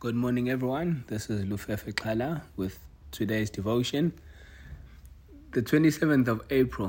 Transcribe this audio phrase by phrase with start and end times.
[0.00, 1.04] Good morning, everyone.
[1.06, 2.78] This is Lufefe Kala with
[3.10, 4.12] today's devotion.
[5.52, 6.88] The 27th of April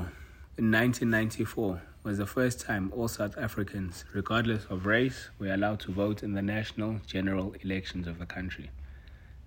[0.57, 5.93] in 1994 was the first time all South Africans, regardless of race, were allowed to
[5.93, 8.69] vote in the national general elections of the country.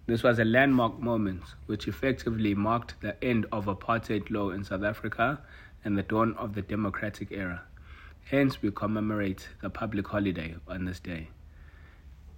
[0.07, 4.85] This was a landmark moment which effectively marked the end of apartheid law in South
[4.85, 5.41] Africa
[5.85, 7.65] and the dawn of the democratic era.
[8.25, 11.29] Hence, we commemorate the public holiday on this day.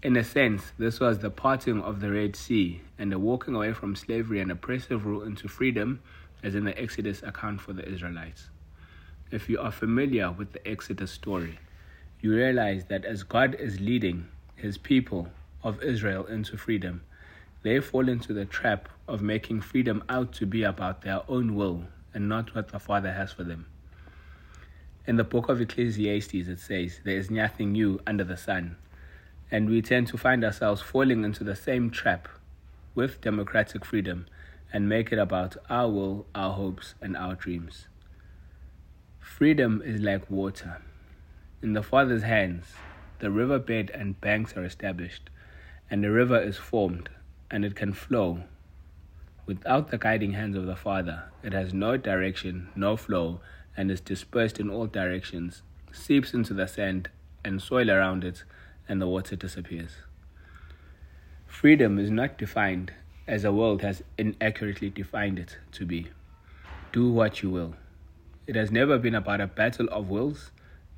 [0.02, 3.74] In a sense, this was the parting of the Red Sea and the walking away
[3.74, 6.00] from slavery and oppressive rule into freedom,
[6.42, 8.48] as in the Exodus account for the Israelites.
[9.30, 11.58] If you are familiar with the Exodus story,
[12.18, 15.28] you realize that as God is leading his people
[15.62, 17.02] of Israel into freedom,
[17.62, 21.84] they fall into the trap of making freedom out to be about their own will
[22.14, 23.66] and not what the Father has for them.
[25.06, 28.76] In the book of Ecclesiastes, it says, There is nothing new under the sun
[29.50, 32.28] and we tend to find ourselves falling into the same trap
[32.94, 34.26] with democratic freedom
[34.72, 37.86] and make it about our will, our hopes, and our dreams.
[39.18, 40.80] Freedom is like water.
[41.62, 42.66] In the Father's hands,
[43.18, 45.28] the riverbed and banks are established,
[45.90, 47.08] and the river is formed,
[47.50, 48.44] and it can flow.
[49.46, 53.40] Without the guiding hands of the Father, it has no direction, no flow,
[53.76, 57.10] and is dispersed in all directions, seeps into the sand
[57.44, 58.44] and soil around it,
[58.90, 59.92] and the water disappears.
[61.46, 62.92] Freedom is not defined
[63.28, 66.08] as the world has inaccurately defined it to be.
[66.90, 67.76] Do what you will.
[68.48, 70.50] It has never been about a battle of wills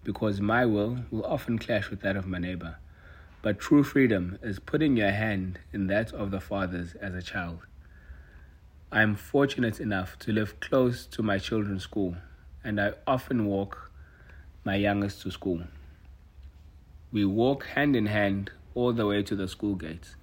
[0.05, 2.79] because my will will often clash with that of my neighbor.
[3.43, 7.59] But true freedom is putting your hand in that of the Father's as a child.
[8.91, 12.17] I am fortunate enough to live close to my children's school,
[12.65, 13.91] and I often walk
[14.65, 15.65] my youngest to school.
[17.13, 20.17] We walk hand in hand all the way to the school gates.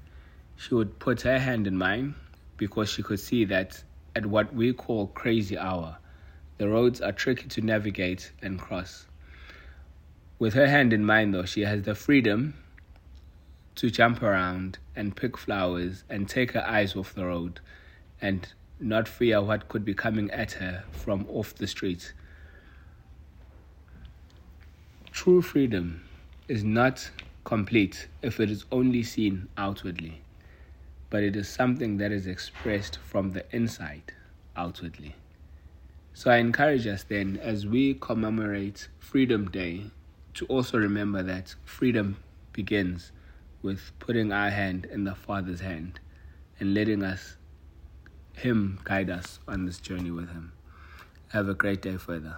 [0.56, 2.16] She would put her hand in mine
[2.58, 3.84] because she could see that
[4.16, 6.00] at what we call crazy hour,
[6.58, 9.06] the roads are tricky to navigate and cross.
[10.40, 12.56] With her hand in mine, though, she has the freedom
[13.76, 17.60] to jump around and pick flowers and take her eyes off the road
[18.20, 22.14] and not fear what could be coming at her from off the street.
[25.12, 26.09] True freedom
[26.50, 27.12] is not
[27.44, 30.20] complete if it is only seen outwardly,
[31.12, 34.14] but it is something that is expressed from the inside
[34.58, 35.16] outwardly.
[36.16, 39.92] So I encourage us then, as we commemorate Freedom Day,
[40.34, 42.18] to also remember that freedom
[42.52, 43.12] begins
[43.62, 46.00] with putting our hand in the Father's hand
[46.60, 47.38] and letting us,
[48.34, 50.52] Him, guide us on this journey with Him.
[51.30, 52.38] Have a great day further.